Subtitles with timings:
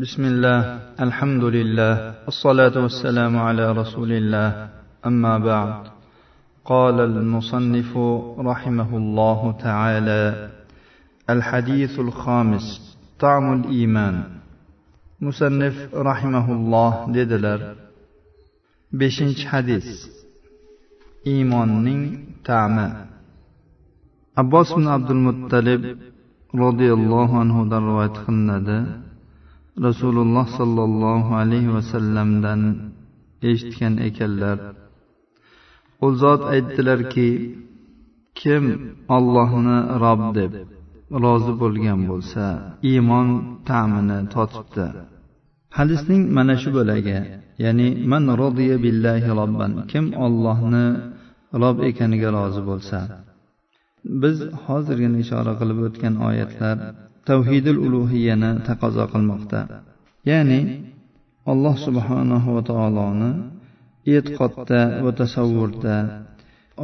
[0.00, 0.59] بسم الله
[0.99, 1.93] الحمد لله
[2.27, 4.69] الصلاة والسلام على رسول الله
[5.05, 5.87] أما بعد
[6.65, 7.97] قال المصنف
[8.39, 10.49] رحمه الله تعالى
[11.29, 14.23] الحديث الخامس طعم الإيمان
[15.21, 17.59] مصنف رحمه الله dedilar
[18.95, 20.07] beshinchi hadis
[21.27, 22.87] iymonning ta'mi
[24.39, 25.83] abbos ibn abdul muttalib
[26.55, 28.79] roziyallohu anhudan rivoyat qilinadi
[29.87, 32.61] rasululloh sollallohu alayhi vasallamdan
[33.49, 34.57] eshitgan ekanlar.
[36.05, 37.29] U zot aytdilarki
[38.41, 38.63] kim
[39.15, 40.51] ollohni rob deb
[41.23, 42.45] rozi bo'lgan bo'lsa
[42.91, 43.27] iymon
[43.69, 44.87] ta'mini totibdi.
[45.77, 47.17] Hadisning mana shu bo'lagi
[47.63, 50.85] ya'ni man rodiya billahi robban kim ollohni
[51.61, 52.99] rob ekaniga rozi bo'lsa.
[54.21, 56.77] Biz hozirgina ishora qilib o'tgan oyatlar
[57.29, 59.59] tavhidul ulug'iyani taqozo qilmoqda.
[60.29, 60.59] Ya'ni
[61.51, 63.31] alloh subhanahu va taoloni
[64.15, 65.95] e'tiqodda va tasavvurda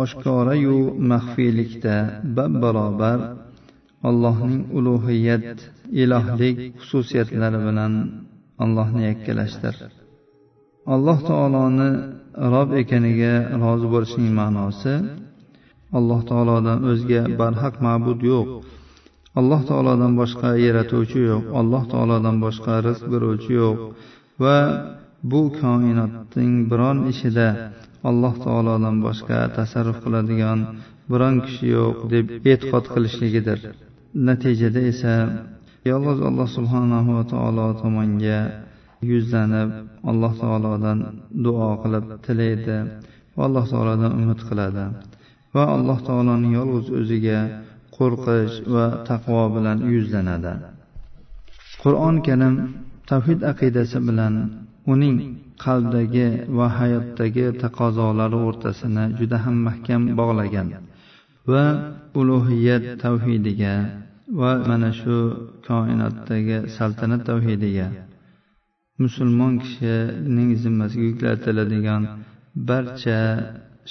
[0.03, 0.77] oshkorayu
[1.11, 1.95] maxfiylikda
[2.37, 3.19] bab barobar
[4.09, 5.57] allohning ulug'iyat
[6.01, 7.93] ilohlik xususiyatlari bilan
[8.63, 9.75] allohni yakkalashdir.
[10.93, 11.89] Alloh taoloni
[12.53, 14.93] rob ekaniga rozi bo'lishning ma'nosi
[15.97, 18.47] alloh taolodan o'zga barhaq ma'bud yo'q.
[19.39, 23.77] Alloh taolodan boshqa yaratuvchi yo'q alloh taolodan boshqa rizq beruvchi yo'q.
[24.43, 24.57] Va
[25.31, 27.47] bu koinotning biron ishida
[28.09, 30.59] alloh taolodan boshqa tasarruf qiladigan
[31.11, 33.59] biron kishi yo'q deb e'tiqod qilishligidir.
[34.27, 35.13] Natijada esa
[35.91, 38.39] yolg'iz alloh subhanahu va taolo tomonga
[39.11, 39.69] yuzlanib
[40.11, 40.99] alloh taolodan
[41.45, 42.77] duo qilib tilaydi
[43.35, 44.85] va alloh taolodan umid qiladi.
[45.55, 47.39] Va alloh taoloning yolg'iz o'ziga
[47.97, 50.53] qo'rqish va taqvo bilan yuzlanadi.
[51.83, 52.55] Qur'oni karim
[53.11, 54.33] tavhid aqidasi bilan
[54.93, 55.15] uning
[55.65, 60.67] qalbdagi va hayotdagi taqozolari o'rtasini juda ham mahkam bog'lagan
[61.51, 61.63] va
[62.19, 63.73] ulug'iyat tavhidiga
[64.39, 65.15] va mana shu
[65.67, 67.87] koinotdagi saltanat tavhidiga
[69.01, 72.01] musulmon kishining zimmasiga yuklatiladigan
[72.69, 73.19] barcha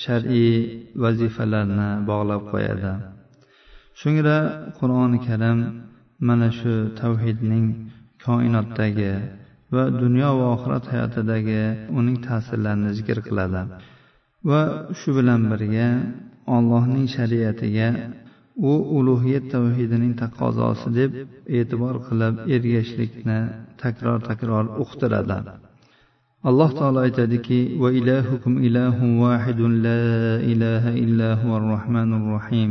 [0.02, 0.54] shar'iy
[1.02, 2.92] vazifalarni bog'lab qo'yadi.
[4.00, 4.38] So'ngra
[4.78, 5.58] qur'oni karim
[6.28, 7.66] mana shu tavhidning
[8.24, 9.12] koinotdagi
[9.74, 11.62] va dunyo va oxirat hayotidagi
[11.98, 13.62] uning ta'sirlarini zikr qiladi.
[14.48, 14.62] Va
[14.98, 15.88] shu bilan birga
[16.56, 17.88] allohning shariatiga
[18.70, 21.10] u ulug'iyat tavhidining taqozosi deb
[21.58, 23.38] e'tibor qilib ergashishlikni
[23.82, 25.38] takror takror uqtiradi.
[26.48, 30.02] Alloh taolo aytadiki va ilahukum ilahun vahidun la
[30.52, 32.70] ilaha illa huvar rohmanur rohim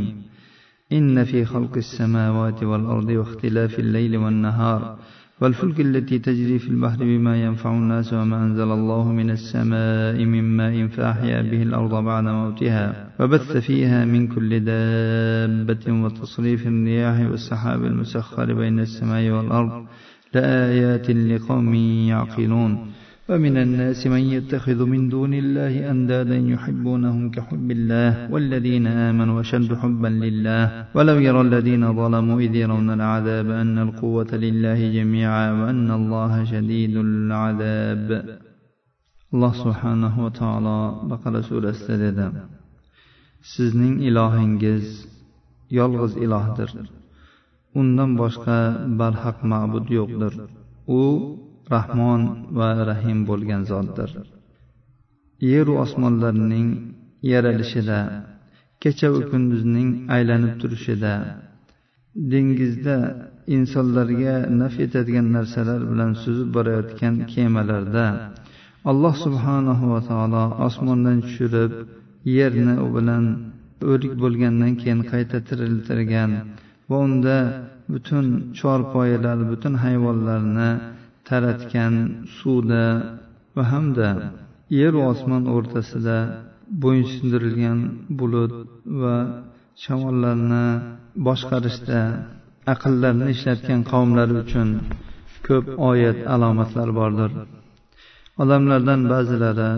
[0.92, 4.98] إن في خلق السماوات والأرض واختلاف الليل والنهار
[5.40, 10.86] والفلك التي تجري في البحر بما ينفع الناس وما أنزل الله من السماء من ماء
[10.86, 18.80] فأحيا به الأرض بعد موتها وبث فيها من كل دابة وتصريف الرياح والسحاب المسخر بين
[18.80, 19.86] السماء والأرض
[20.34, 21.74] لآيات لقوم
[22.08, 22.92] يعقلون
[23.28, 30.10] ومن الناس من يتخذ من دون الله أندادا يحبونهم كحب الله والذين آمنوا أشد حبا
[30.24, 30.64] لله
[30.96, 38.08] ولو يرى الذين ظلموا إذ يرون العذاب أن القوة لله جميعا وأن الله شديد العذاب.
[39.34, 40.78] الله سبحانه وتعالى
[41.10, 42.26] بقرة سورة dedi
[43.54, 44.86] sizning ilohingiz
[45.78, 46.70] yolg'iz ilohdir
[47.80, 48.58] undan boshqa
[49.00, 50.34] barhaq ma'bud yo'qdir
[50.98, 51.00] u
[51.74, 52.20] rahmon
[52.58, 54.10] va rahim bo'lgan zotdir.
[55.52, 56.68] Yeru osmonlarning
[57.32, 57.98] yaralishida
[58.82, 61.12] kecha va kunduzning aylanib turishida
[62.32, 62.96] dengizda
[63.56, 68.06] insonlarga naf etadigan narsalar bilan suzib borayotgan kemalarda
[68.90, 71.72] alloh subhanahu va taolo osmondan tushirib
[72.36, 73.24] yerni u bilan
[73.92, 76.30] o'lik bo'lgandan keyin qayta tiriltirgan
[76.90, 77.36] va unda
[77.92, 78.26] butun
[78.58, 80.70] chorpoyalar butun hayvonlarni
[81.28, 81.94] taratgan
[82.38, 82.84] suvda
[83.56, 84.08] va hamda
[84.80, 86.18] yeru osmon o'rtasida
[86.82, 87.78] bo'ysundirilgan
[88.18, 88.54] bulut
[89.00, 89.16] va
[89.82, 90.66] shamollarni
[91.26, 92.00] boshqarishda
[92.72, 94.68] aqllarini ishlatgan qavmlar uchun
[95.46, 97.30] ko'p oyat alomatlar bordir.
[98.42, 99.70] Odamlardan ba'zilari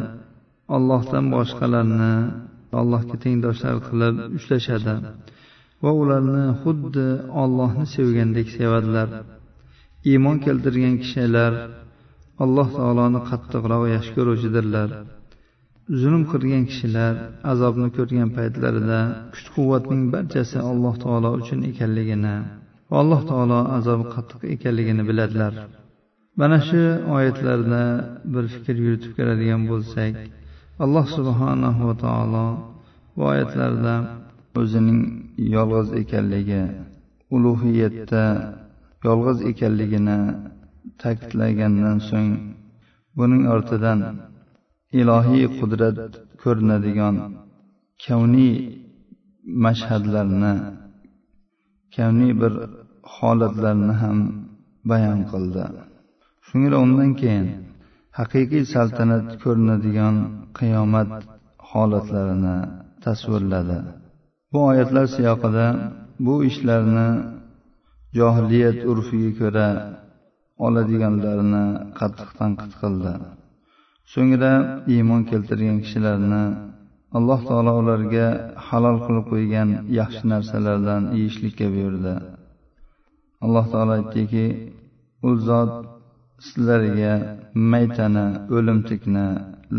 [0.77, 2.13] ollohdan boshqalarni
[2.81, 4.95] allohga tengdoshlar qilib ushlashadi
[5.83, 7.07] va ularni xuddi
[7.43, 9.09] ollohni sevgandek sevadilar.
[10.11, 11.53] Iymon keltirgan kishilar
[12.45, 14.89] alloh taoloni qattiqroq yaxshi ko'ruvchidirlar.
[16.01, 17.15] Zulm qilgan kishilar
[17.53, 19.01] azobni ko'rgan paytlarida
[19.33, 22.37] kuch quvvatning barchasi alloh taolo uchun ekanligini
[22.91, 25.53] va alloh taolo azobi qattiq ekanligini biladilar.
[26.41, 26.83] Mana shu
[27.17, 27.83] oyatlarda
[28.33, 30.13] bir fikr yuritib keladigan bo'lsak
[30.85, 32.47] alloh subhanahu va taolo
[33.17, 33.95] bu oyatlarda
[34.61, 35.01] o'zining
[35.57, 36.63] yolg'iz ekanligi
[37.35, 38.25] ulug'iyatda
[39.07, 40.19] yolg'iz ekanligini
[41.03, 42.33] ta'kidlagandan so'ng
[43.19, 44.01] buning ortidan
[45.01, 45.99] ilohiy qudrat
[46.43, 47.17] ko'rinadigan
[48.05, 48.55] kavniy
[49.65, 50.55] mashhadlarni
[51.97, 52.53] kavniy bir
[53.17, 54.19] holatlarni ham
[54.91, 55.65] bayon qildi.
[56.47, 57.47] Shunga undan keyin
[58.19, 60.17] haqiqiy saltanat ko'rinadigan
[60.59, 61.11] qiyomat
[61.71, 62.57] holatlarini
[63.05, 63.79] tasvirladi.
[64.53, 65.67] Bu oyatlar siyoqida
[66.27, 67.09] bu ishlarni
[68.19, 69.69] johiliyat urfiga ko'ra
[70.67, 71.65] oladiganlarini
[71.99, 73.13] qattiq tanqid qildi
[74.13, 74.53] so'ngra
[74.95, 76.45] iymon keltirgan kishilarni
[77.17, 78.27] alloh taolo ularga
[78.69, 79.69] halol qilib qo'ygan
[80.01, 82.15] yaxshi narsalardan yeyishlikka buyurdi.
[83.45, 84.47] Alloh taolo aytdiki
[85.29, 85.73] u zot
[86.47, 87.13] sizlarga
[87.73, 88.27] maytani
[88.57, 89.27] o'limtikni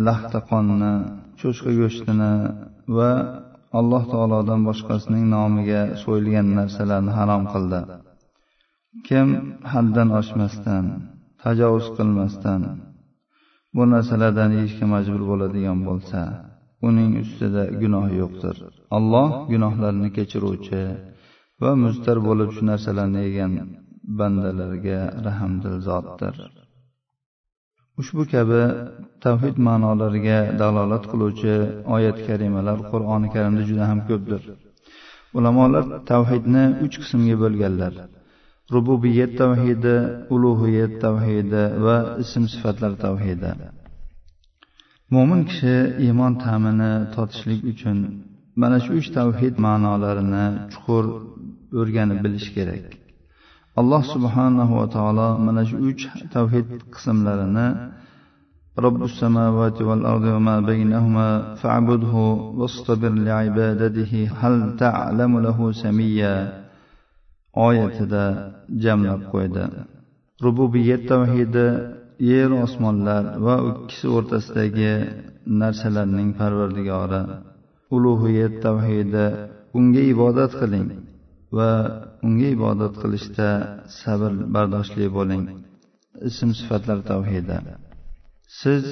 [0.08, 0.94] laxta qonni
[1.40, 2.34] cho'chqa go'shtini
[2.98, 3.12] va
[3.80, 7.82] alloh taolodan boshqasining nomiga so'yilgan narsalarni harom qildi.
[9.08, 9.28] Kim
[9.74, 10.86] haddan oshmasdan
[11.44, 12.62] tajovuz qilmasdan
[13.76, 16.22] bu narsalardan yeyishga majbur bo'ladigan bo'lsa
[16.88, 18.56] uning ustida gunoh yo'qdir.
[18.98, 20.82] Alloh gunohlarni kechiruvchi
[21.62, 23.54] va mustar bo'lib shu narsalarni yegan
[24.20, 26.36] bandalarga rahmdil zotdir.
[28.02, 28.62] Ushbu kabi
[29.26, 31.56] tavhid ma'nolariga dalolat qiluvchi
[31.96, 34.42] oyat karimalar qur'oni karimda juda ham ko'pdir.
[35.38, 37.94] Ulamolar tavhidni uch qismga bo'lganlar.
[38.75, 39.97] rububiyat tavhidi
[40.35, 43.51] ulug'iyat tavhidi va ism sifatlar tavhidi
[45.15, 45.77] mo'min kishi
[46.07, 47.99] iymon ta'mini totishlik uchun
[48.61, 51.05] mana shu uch tavhid ma'nolarini chuqur
[51.81, 52.87] o'rganib bilish kerak
[53.81, 56.03] alloh subhanahu va taolo mana shu uch
[56.37, 57.69] tavhid qismlarini
[58.87, 61.29] رب السماوات والأرض وما بينهما
[61.61, 62.15] فاعبده
[62.59, 66.65] واصطبر لعبادته هل تعلم له سميا
[67.55, 68.25] oyatida
[68.84, 69.66] jamlab qo'ydi.
[70.46, 71.68] Rububiyat tavhidi
[72.32, 74.94] yer osmonlar va ikkisi o'rtasidagi
[75.62, 77.22] narsalarning parvardigori.
[77.96, 79.26] Ulug'iyat tavhidi
[79.78, 80.90] unga ibodat qiling
[81.58, 81.70] va
[82.28, 83.50] unga ibodat qilishda
[84.02, 85.44] sabr bardoshli bo'ling.
[86.30, 87.58] Ism sifatlar tavhidi.
[88.60, 88.84] Siz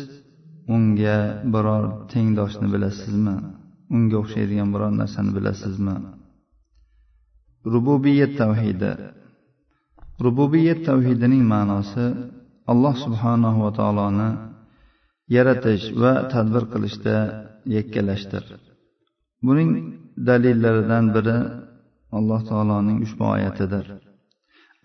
[0.76, 1.18] unga
[1.54, 1.84] biror
[2.14, 3.36] tengdoshni bilasizmi?
[3.96, 5.96] Unga o'xshaydigan biror narsani bilasizmi?
[7.74, 8.92] Rububiyat tavhidi.
[10.26, 12.06] Rububiyat tavhidining ma'nosi
[12.72, 14.30] alloh subhanahu va taoloni
[15.36, 17.16] yaratish va tadbir qilishda
[17.76, 18.44] yakkalashdir.
[19.46, 19.72] Buning
[20.28, 21.38] dalillaridan biri
[22.18, 23.86] alloh taoloning ushbu oyatidir.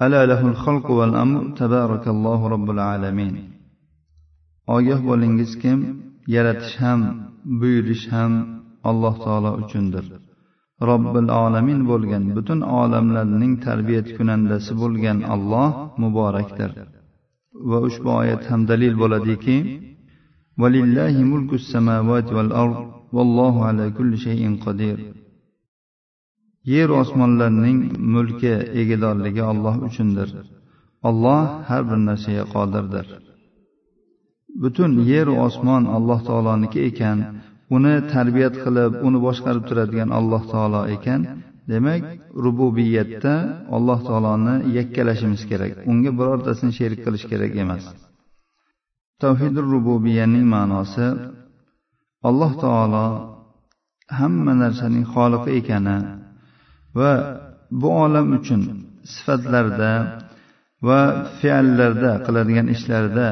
[0.04, 3.34] Ala lahul xalqu val amr tabarakallohu robbil alamin.
[4.76, 5.78] Ogoh bo'lingiz kim?
[6.34, 7.00] Yaratish ham
[7.60, 8.32] buyurish ham
[8.90, 10.04] alloh taolo uchundir.
[10.89, 15.69] robbil olamin bo'lgan butun olamlarning tarbiyat kunandasi bo'lgan olloh
[16.01, 16.71] muborakdir
[17.69, 19.57] va ushbu oyat ham dalil bo'ladiki
[20.61, 22.77] ولله ملك السماوات والأرض
[23.15, 24.97] والله على كل شيء قدير
[26.73, 27.79] yer osmonlarning
[28.13, 30.29] mulki egidorligi olloh uchundir
[31.09, 33.05] olloh har bir narsaga qodirdir
[34.61, 37.17] butun yer osmon alloh taoloniki ekan
[37.76, 41.20] uni tarbiyat qilib uni boshqarib turadigan alloh taolo ekan
[41.72, 42.02] demak
[42.44, 43.34] rububiyatda
[43.76, 47.84] alloh taoloni yakkalashimiz kerak unga birortasini sherik qilish kerak emas.
[49.22, 51.06] Tavhidi rububiyaning ma'nosi
[52.28, 53.06] alloh taolo
[54.18, 55.98] hamma narsaning xoliqi ekani
[56.98, 57.12] va
[57.80, 58.62] bu olam uchun
[59.14, 59.92] sifatlarda
[60.88, 61.00] va
[61.40, 63.28] fe'llarda qiladigan ishlarida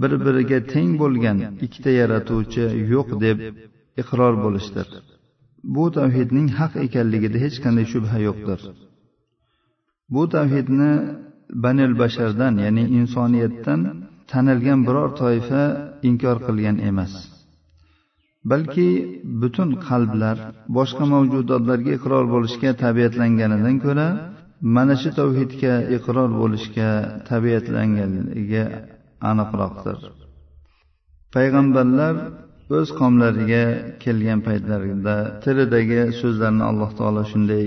[0.00, 3.38] bir biriga teng bo'lgan ikkita yaratuvchi yo'q deb
[4.02, 4.86] iqror bo'lishdir.
[5.74, 8.60] Bu tavhidning haq ekanligida hech qanday shubha yo'qdir.
[10.14, 10.92] Bu tavhidni
[11.64, 13.80] banil bashardan ya'ni insoniyatdan
[14.30, 15.62] tanilgan biror toifa
[16.08, 17.12] inkor qilgan emas.
[18.50, 18.88] Balki
[19.42, 20.36] butun qalblar
[20.76, 24.08] boshqa mavjudotlarga iqror bo'lishga tabiatlanganidan ko'ra
[24.76, 26.90] mana shu tavhidga iqror bo'lishga
[27.30, 28.64] tabiatlanganligi
[29.30, 29.98] aniqroqdir.
[31.34, 32.14] Payg'ambarlar
[32.77, 33.63] o'z qavmlariga
[34.03, 37.63] kelgan paytlarida tilidagi so'zlarni alloh taolo shunday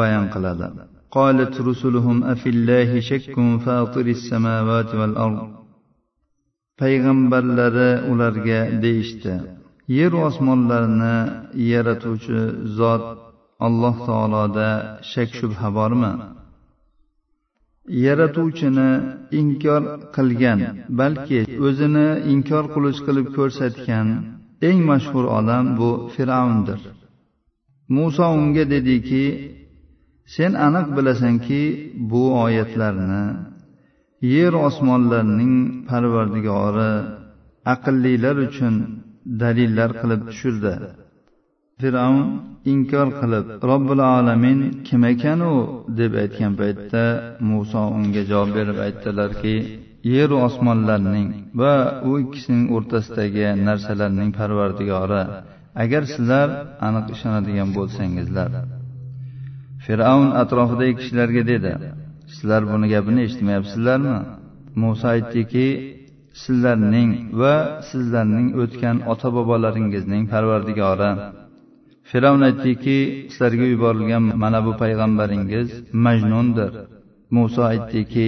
[0.00, 0.68] bayon qiladi
[1.18, 5.40] قالت رسلهم أفي الله شك فاطر السماوات والأرض
[6.80, 9.34] payg'ambarlari ularga deyishdi
[9.98, 11.16] yer osmonlarni
[11.72, 12.40] yaratuvchi
[12.78, 13.04] zot
[13.66, 14.68] alloh taoloda
[15.12, 16.12] shak shubha bormi
[18.06, 18.90] yaratuvchini
[19.40, 19.82] inkor
[20.16, 20.60] qilgan
[21.00, 24.06] balki o'zini inkor qiluvchi qilib ko'rsatgan
[24.61, 26.79] eng mashhur odam bu fir'avndir.
[27.95, 29.25] Muso unga dediki
[30.35, 31.61] sen aniq bilasanki
[32.11, 33.25] bu oyatlarni
[34.35, 35.55] yer osmonlarning
[35.89, 36.93] parvardigori
[37.73, 38.75] aqllilar uchun
[39.41, 40.73] dalillar qilib tushirdi.
[41.81, 42.21] Fir'avn
[42.73, 45.55] inkor qilib robbil alamin kim ekan u?
[45.99, 47.03] deb aytgan paytda
[47.49, 49.55] muso unga javob berib aytdilarki
[50.15, 51.27] yeru osmonlarning
[51.61, 51.73] va
[52.09, 55.23] u ikkisining o'rtasidagi narsalarning parvardigori.
[55.83, 56.49] Agar sizlar
[56.87, 58.49] aniq ishonadigan bo'lsangizlar.
[59.85, 61.71] Fir'avn atrofidagi kishilarga dedi
[62.33, 64.17] sizlar buni gapini eshitmayapsizlarmi?
[64.81, 65.67] Muso aytdiki
[66.43, 67.11] sizlarning
[67.41, 67.55] va
[67.89, 71.11] sizlarning o'tgan ota bobolaringizning parvardigori.
[72.09, 72.97] Fir'avn aytdiki
[73.31, 75.69] sizlarga yuborilgan mana bu payg'ambaringiz
[76.05, 76.71] majnundir.
[77.35, 78.27] Muso aytdiki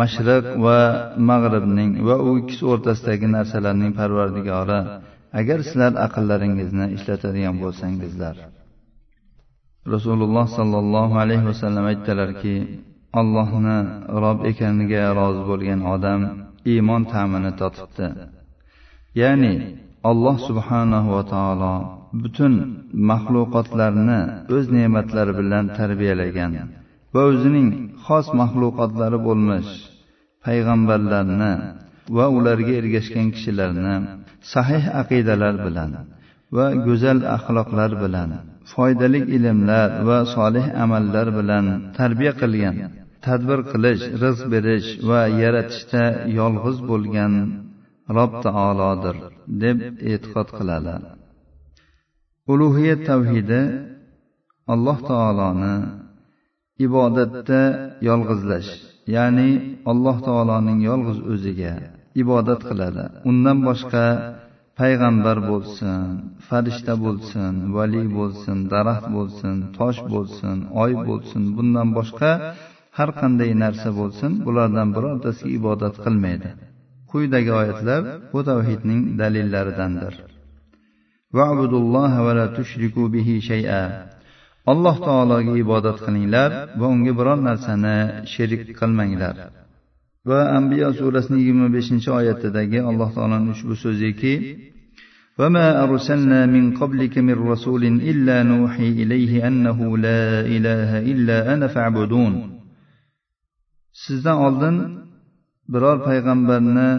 [0.00, 0.78] mashriq va
[1.30, 4.80] mag'ribning va u ikkisi o'rtasidagi narsalarning parvardigori.
[5.40, 8.36] Agar sizlar aqllaringizni ishlatadigan bo'lsangizlar.
[9.94, 12.54] Rasululloh sollallohu alayhi vasallam aytdilarki
[13.20, 13.78] allohni
[14.22, 16.20] rob ekaniga rozi bo'lgan odam
[16.72, 18.06] iymon ta'mini totibdi.
[19.20, 19.54] Ya'ni
[20.10, 21.74] alloh subhanahu va taolo
[22.22, 22.52] butun
[23.10, 24.20] maxluqotlarni
[24.56, 26.52] o'z ne'matlari bilan tarbiyalagan.
[27.16, 27.68] Va o'zining
[28.06, 29.70] xos maxluqotlari bo'lmish
[30.44, 31.52] payg'ambarlarni
[32.16, 33.96] va ularga ergashgan kishilarni
[34.52, 35.90] sahih aqidalar bilan
[36.56, 38.30] va go'zal axloqlar bilan
[38.72, 41.64] foydali ilmlar va solih amallar bilan
[41.98, 42.76] tarbiya qilgan
[43.26, 46.04] tadbir qilish rizq berish va yaratishda
[46.38, 47.32] yolg'iz bo'lgan
[48.16, 49.16] rob taolodir
[49.62, 49.78] deb
[50.10, 50.94] e'tiqod qiladi.
[52.52, 53.60] Ulug'iyat tavhidi
[54.72, 55.74] alloh taoloni
[56.84, 57.60] ibodatda
[58.08, 58.70] yolg'izlash
[59.16, 59.50] ya'ni
[59.90, 61.74] alloh taoloning yolg'iz o'ziga
[62.22, 63.04] ibodat qiladi.
[63.30, 64.04] Undan boshqa
[64.80, 66.00] payg'ambar bo'lsin
[66.48, 72.30] farishta bo'lsin valiy bo'lsin daraxt bo'lsin tosh bo'lsin oy bo'lsin bundan boshqa
[72.98, 76.50] har qanday narsa bo'lsin bulardan birortasiga ibodat qilmaydi.
[77.10, 78.02] Quyidagi oyatlar
[78.32, 80.14] bu tavhidning dalillaridandir.
[84.71, 87.97] alloh taologa ibodat qilinglar va unga biror narsani
[88.33, 89.35] sherik qilmanglar
[90.29, 94.35] va ambiyo surasining yigirma beshinchi oyatidagi alloh taoloning ushbu so'ziki
[95.39, 102.33] وما أرسلنا من قبلك من رسول إلا نوحي إليه أنه لا إله إلا أنا فاعبدون
[103.91, 104.75] sizdan oldin
[105.73, 106.89] biror payg'ambarni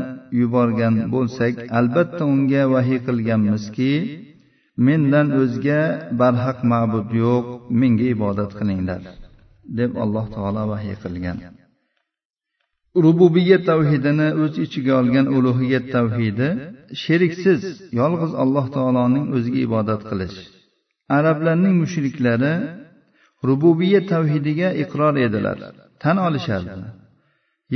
[0.40, 3.92] yuborgan bo'lsak albatta unga vahiy qilganmizki
[4.85, 5.81] mendan o'zga
[6.19, 7.45] barhaq ma'bud yo'q
[7.81, 9.01] menga ibodat qilinglar
[9.79, 11.37] deb alloh taolo vahiy qilgan.
[13.05, 16.49] Rububiyat tavhidini o'z ichiga olgan ulug'iyat tavhidi
[17.03, 17.61] sheriksiz
[17.99, 20.37] yolg'iz alloh taoloning o'ziga ibodat qilish.
[21.17, 22.53] Arablarning mushriklari
[23.47, 25.57] rububiyat tavhidiga iqror edilar
[26.03, 26.79] tan olishardi.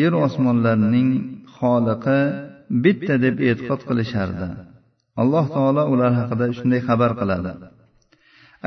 [0.01, 1.09] Yer osmonlarning
[1.57, 2.19] xoliqi
[2.83, 4.47] bitta deb e'tiqod qilishardi.
[5.21, 7.51] Alloh taolo ular haqida shunday xabar qiladi.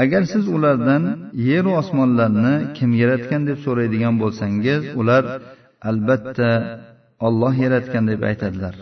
[0.02, 1.02] Agar siz ulardan
[1.50, 5.24] yeru osmonlarni kim yaratgan deb so'raydigan bo'lsangiz ular
[5.90, 6.50] albatta
[7.26, 8.74] olloh yaratgan deb aytadilar.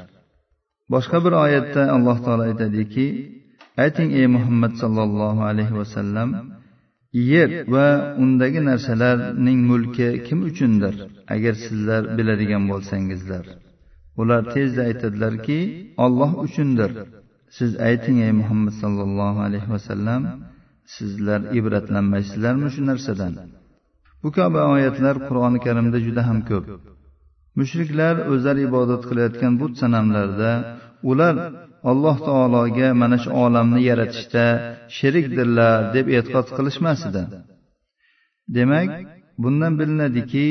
[0.92, 3.07] Boshqa bir oyatda alloh taolo aytadiki
[3.85, 6.31] ayting ey muhammad sollallohu alayhi vasallam
[7.33, 7.88] yer va
[8.23, 10.95] undagi narsalarning mulki kim uchundir
[11.35, 13.45] agar sizlar biladigan bo'lsangizlar?
[14.21, 15.59] Ular tezda aytadilarki
[16.04, 16.90] olloh uchundir.
[17.56, 20.23] Siz ayting ey muhammad sollallohu alayhi vasallam
[20.94, 23.32] sizlar ibratlanmaysizlarmi shu narsadan?
[24.23, 26.64] Bu kabi oyatlar qur'oni karimda juda ham ko'p.
[27.59, 30.52] Mushriklar o'zlari ibodat qilayotgan but sanamlarda
[31.11, 31.35] ular
[31.90, 34.44] alloh taologa mana shu olamni yaratishda
[34.99, 37.23] sherikdirlar deb e'tiqod qilishmas edi
[38.56, 38.90] demak
[39.42, 40.47] bundan bilinadiki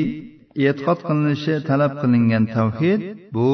[0.66, 3.00] e'tiqod qilinishi talab qilingan tavhid
[3.36, 3.50] bu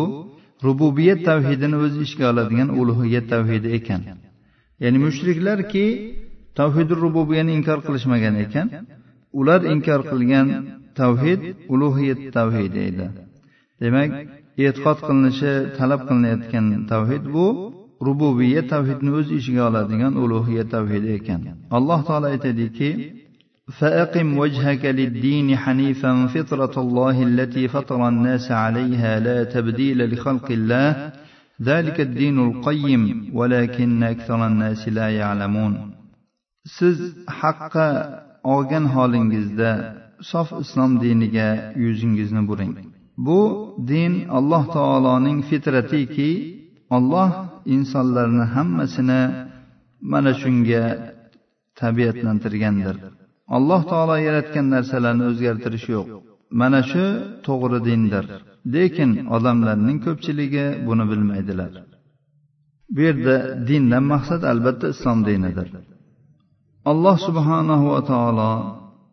[0.66, 4.00] rububiyat tavhidini o'z ichiga oladigan ulug'iyat tavhidi ekan.
[4.82, 5.86] Ya'ni mushriklarki
[6.58, 8.66] tavhidi rububiyani inkor qilishmagan ekan
[9.40, 10.46] ular inkor qilgan
[11.00, 11.40] tavhid
[11.74, 13.06] ulug'iyat tavhidi edi.
[13.82, 14.10] Demak
[14.64, 17.46] e'tiqod qilinishi talab qilinayotgan tavhid bu
[18.06, 21.40] rububiyat tavhidni o'z ichiga oladigan ulug'iyat tavhidi ekan.
[21.76, 22.88] Alloh taolo aytadiki
[23.79, 31.11] فأقم وجهك للدين حنيفا فطرة الله التي فطر الناس عليها لا تبديل لخلق الله
[31.61, 35.93] ذلك الدين القيم ولكن أكثر الناس لا يعلمون
[36.65, 37.87] siz haqqa
[38.53, 39.71] olgan holingizda
[40.31, 41.49] sof islom diniga
[41.83, 42.73] yuzingizni buring
[43.25, 43.39] bu
[43.91, 46.31] din alloh taoloning fitratiki
[46.97, 47.29] olloh
[47.75, 49.21] insonlarni hammasini
[50.11, 50.83] mana shunga
[51.79, 52.95] tabiatlantirgandir
[53.56, 56.06] Alloh taolo yaratgan narsalarni o'zgartirish yo'q.
[56.60, 57.04] Mana shu
[57.46, 58.24] to'g'ri dindir.
[58.74, 61.72] Lekin odamlarning ko'pchiligi buni bilmaydilar.
[62.94, 63.36] Bu yerda
[63.68, 65.68] dindan maqsad albatta islom dinidir.
[66.90, 68.50] Alloh subhanahu va taolo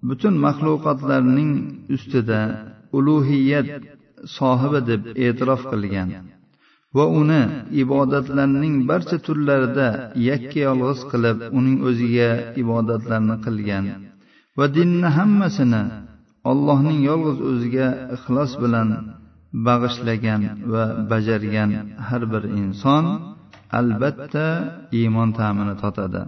[0.10, 1.52] butun maxluqotlarning
[1.96, 2.42] ustida
[2.98, 3.68] ulug'iyat
[4.38, 6.10] sohibi deb e'tirof qilgan
[6.96, 7.44] va uni
[7.84, 9.88] ibodatlarning barcha turlarida
[10.30, 12.30] yakka yolg'iz qilib uning o'ziga
[12.62, 13.86] ibodatlarni qilgan.
[14.58, 15.84] Va dinni hammasini
[16.52, 18.90] allohning yolg'iz o'ziga ixlos bilan
[19.68, 20.42] bag'ishlagan
[20.74, 21.70] va bajargan
[22.08, 23.06] har bir inson
[23.80, 24.48] albatta
[25.00, 26.22] iymon ta'mini totadi.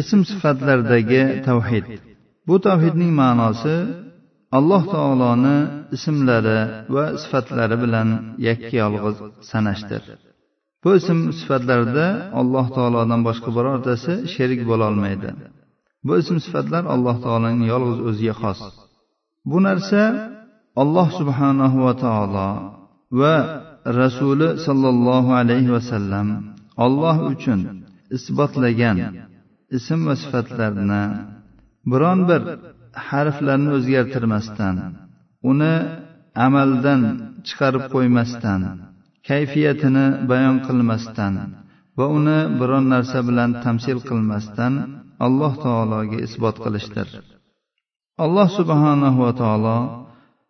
[0.00, 1.86] Ism sifatlardagi tavhid.
[2.48, 3.76] Bu tavhidning ma'nosi
[4.58, 5.58] alloh taoloni
[5.96, 6.60] ismlari
[6.94, 8.08] va sifatlari bilan
[8.48, 9.16] yakka yolg'iz
[9.50, 10.02] sanashdir.
[10.82, 12.06] Bu ism sifatlarda
[12.40, 15.30] alloh taolodan boshqa birortasi sherik bo'lolmaydi
[16.06, 18.60] bu ism sifatlar alloh taoloning yolg'iz o'ziga xos.
[19.50, 20.02] Bu narsa
[20.82, 22.48] alloh subhanahu va taolo
[23.20, 23.34] va
[24.00, 26.28] rasuli sollallohu alayhi vasallam
[26.84, 27.60] olloh uchun
[28.16, 28.98] isbotlagan
[29.76, 31.04] ism va sifatlarni
[31.90, 32.42] biron bir
[33.08, 34.76] harflarni o'zgartirmasdan
[35.50, 35.74] uni
[36.46, 37.00] amaldan
[37.46, 38.60] chiqarib qo'ymasdan
[39.28, 41.34] kayfiyatini bayon qilmasdan
[41.98, 44.72] va uni biron narsa bilan tamsil qilmasdan
[45.25, 47.07] alloh taologa isbot qilishdir
[48.25, 49.77] alloh subhanahu va taolo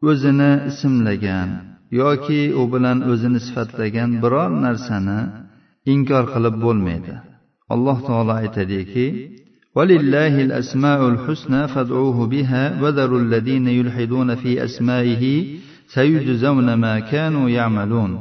[0.10, 1.50] o'zini ismlagan
[2.02, 5.20] yoki u bilan o'zini sifatlagan biror narsani
[5.94, 7.16] inkor qilib bo'lmaydi
[7.74, 9.08] alloh taolo aytadiki
[9.78, 15.24] ولله الأسماء الحسنى فادعوه بها وذروا الذين يلحدون في أسمائه
[15.96, 18.12] سيجزون ما كانوا يعملون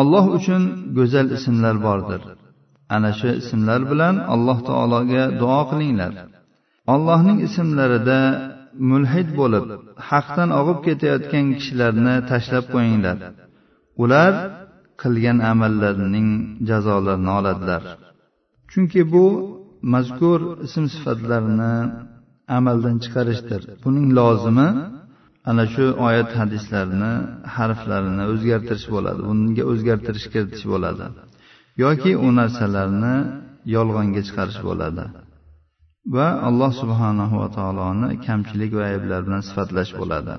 [0.00, 0.62] alloh uchun
[0.96, 2.22] go'zal ismlar bordir
[2.95, 6.13] Ana shu ismlar bilan alloh taologa duo qilinglar.
[6.93, 8.19] Allohning ismlarida
[8.91, 9.65] mulhid bo'lib
[10.09, 13.17] haqdan og'ib ketayotgan kishilarni tashlab qo'yinglar.
[14.03, 14.33] Ular
[15.01, 16.29] qilgan amallarining
[16.69, 17.83] jazolarini oladilar.
[18.71, 19.25] Chunki bu
[19.93, 21.73] mazkur ism sifatlarni
[22.57, 23.61] amaldan chiqarishdir.
[23.83, 24.69] Buning lozimi
[25.49, 27.13] ana shu oyat hadislarni
[27.55, 29.21] harflarini o'zgartirish bo'ladi.
[29.29, 31.05] Bunga o'zgartirish kiritish bo'ladi.
[31.83, 33.15] Yoki u narsalarni
[33.75, 35.05] yolg'onga chiqarish bo'ladi.
[36.15, 40.33] Va alloh subhanahu va taoloni kamchilik va ayblar bilan sifatlash bo'ladi.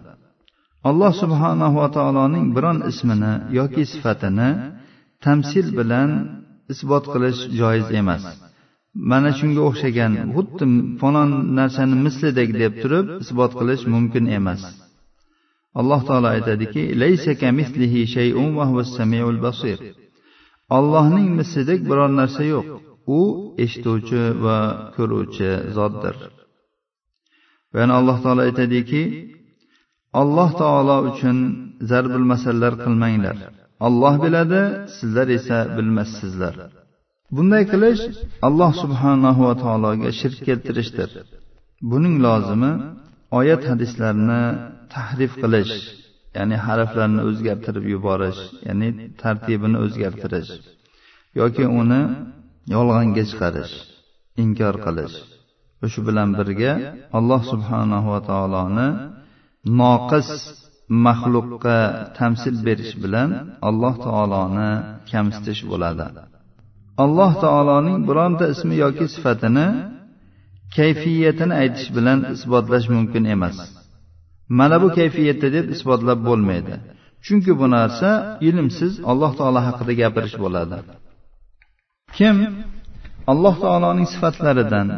[0.91, 4.51] Alloh subhanahu va taoloning biron ismini yoki sifatini
[5.25, 6.11] tamsil bilan
[6.73, 8.25] isbot qilish joiz emas.
[9.11, 10.65] Mana shunga o'xshagan xuddi
[11.01, 14.63] falon narsani mislidek deb turib isbot qilish mumkin emas.
[15.81, 16.83] Alloh taolo aytadiki
[20.77, 22.67] allohning mislidek biror narsa yo'q.
[23.19, 23.21] U
[23.65, 24.59] eshituvchi va
[24.97, 26.15] ko'ruvchi zotdir.
[27.73, 29.03] Va yana alloh taolo aytadiki
[30.21, 31.37] alloh taolo uchun
[31.91, 33.37] zarbil masallar qilmanglar.
[33.87, 34.63] Olloh biladi
[34.97, 36.55] sizlar esa bilmassizlar.
[37.37, 38.03] Bunday qilish
[38.49, 41.11] alloh subhanahu va taologa shirk keltirishdir.
[41.91, 42.73] Buning lozimi
[43.39, 44.43] oyat hadislarni
[44.95, 45.75] tahrif qilish.
[46.37, 48.89] Ya'ni harflarni o'zgartirib yuborish ya'ni
[49.23, 50.53] tartibini o'zgartirish
[51.41, 52.01] yoki uni
[52.75, 53.75] yolg'onga chiqarish
[54.43, 55.17] inkor qilish.
[55.81, 56.73] Va shu bilan birga
[57.19, 58.89] alloh subhanahu va taoloni
[59.81, 60.29] noqis
[61.07, 61.79] maxluqqa
[62.19, 63.29] tamsil berish bilan
[63.69, 64.71] alloh taoloni
[65.11, 66.07] kamsitish bo'ladi.
[67.05, 69.67] Alloh taoloning bironta ismi yoki sifatini
[70.77, 73.57] kayfiyatini aytish bilan isbotlash mumkin emas.
[74.59, 76.75] Mana bu kayfiyatda deb isbotlab bo'lmaydi.
[77.25, 78.11] chunki bu narsa
[78.49, 80.79] ilmsiz alloh taolo haqida gapirish bo'ladi.
[82.17, 82.37] kim
[83.33, 84.89] alloh taoloning sifatlaridan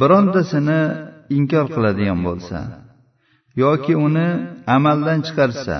[0.00, 0.80] birontasini
[1.38, 2.58] inkor qiladigan bo'lsa
[3.62, 4.28] yoki uni
[4.76, 5.76] amaldan chiqarsa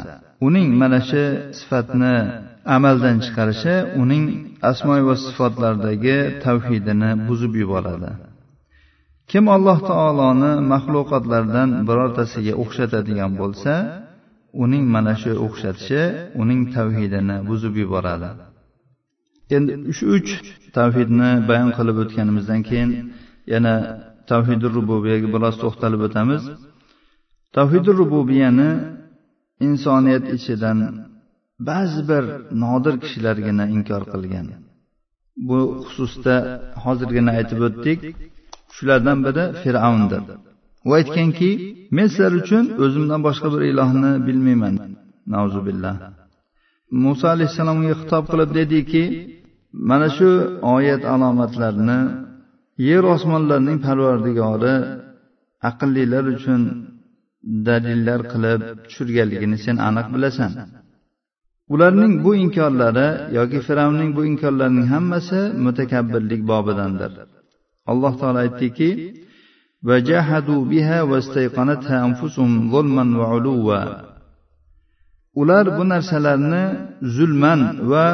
[0.46, 1.24] uning mana shu
[1.58, 2.16] sifatni
[2.76, 4.24] amaldan chiqarishi uning
[4.70, 8.10] asmo va sifatlardagi tavhidini buzib yuboradi
[9.32, 13.72] kim alloh taoloni maxluqotlardan birortasiga o'xshatadigan bo'lsa
[14.64, 16.02] uning mana shu o'xshatishi
[16.42, 18.28] uning tavhidini buzib yuboradi.
[19.56, 20.30] Endi shu uch
[20.78, 22.90] tavhidni bayon qilib o'tganimizdan keyin
[23.52, 23.74] yana
[24.30, 26.42] tavhidi rububiyaga biroz to'xtalib o'tamiz.
[27.56, 28.70] Tavhidi rububiyani
[29.68, 30.78] insoniyat ichidan
[31.68, 32.24] ba'zi bir
[32.62, 34.46] nodir kishilargina inkor qilgan.
[35.48, 36.34] Bu xususda
[36.84, 38.00] hozirgina aytib o'tdik
[38.76, 40.22] shulardan biri fir'avndir.
[40.88, 41.50] U aytganki
[41.96, 44.74] men sizlar uchun o'zimdan boshqa bir ilohni bilmayman.
[45.68, 45.94] Billah.
[47.02, 49.04] Muso alayhissalomga xitob qilib dediki
[49.88, 50.28] mana shu
[50.74, 52.00] oyat alomatlarini
[52.88, 54.74] yer osmonlarning parvardigori
[55.70, 56.60] aqllilar uchun
[57.68, 60.50] dalillar qilib tushirganligini sen aniq bilasan.
[61.74, 63.08] Ularning bu inkorlari
[63.38, 67.12] yoki fir'avnning bu inkorlarining hammasi mutakabbirlik bobidandir.
[67.90, 68.90] Alloh taolo aytdiki
[75.40, 76.64] ular bu narsalarni
[77.16, 78.06] zulman va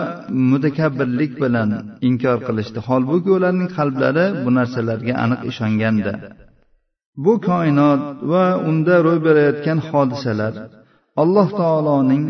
[0.50, 1.70] mutakabbirlik bilan
[2.09, 2.78] inkor qilishdi.
[2.88, 6.12] Holbuki ularning qalblari bu narsalarga aniq ishongandi.
[7.24, 10.54] Bu koinot va unda ro'y berayotgan hodisalar
[11.22, 12.24] alloh taoloning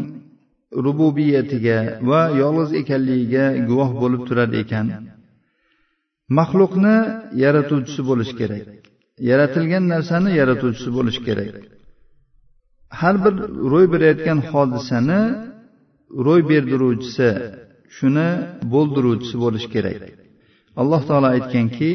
[0.85, 1.79] rububiyatiga
[2.11, 4.87] va yolg'iz ekanligiga guvoh bo'lib turar ekan.
[6.37, 6.97] Maxluqni
[7.45, 8.67] yaratuvchisi bo'lish kerak.
[9.31, 11.55] Yaratilgan narsani yaratuvchisi bo'lish kerak.
[13.01, 13.35] Har bir
[13.73, 15.21] ro'y berayotgan hodisani
[16.27, 17.29] ro'y berdiruvchisi
[17.97, 18.29] shuni
[18.73, 20.03] bo'ldiruvchisi bo'lishi kerak.
[20.81, 21.91] Alloh taolo aytganki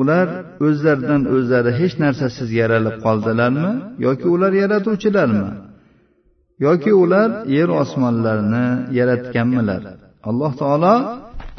[0.00, 0.26] ular
[0.66, 3.70] o'zlaridan o'zlari hech narsasiz yaralib qoldilarmi
[4.06, 5.48] yoki ular yaratuvchilarmi?
[6.66, 8.66] Yoki ular yer osmonlarni
[8.98, 9.82] yaratganmilar?
[10.28, 10.94] Alloh taolo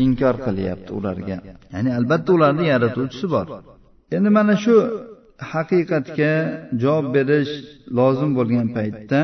[0.06, 1.38] inkor qilyapti ularga.
[1.74, 3.46] Ya'ni albatta ularni yaratuvchisi bor.
[4.16, 4.76] Endi mana shu
[5.52, 6.34] haqiqatga
[6.84, 7.54] javob berish
[7.98, 9.20] lozim bo'lgan paytda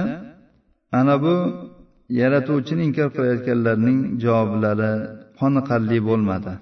[0.99, 1.35] ana bu
[2.21, 4.93] yaratuvchini inkor qilayotganlarning javoblari
[5.39, 6.53] qoniqarli bo'lmadi.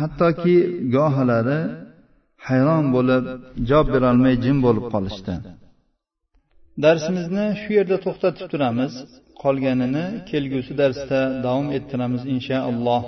[0.00, 0.56] Hattoki
[0.96, 1.60] gohilari
[2.48, 3.24] hayron bo'lib
[3.70, 5.34] javob berolmay jim bo'lib qolishdi.
[6.84, 8.92] Darsimizni shu yerda to'xtatib turamiz.
[9.42, 13.02] Qolganini kelgusi darsda davom ettiramiz inshaalloh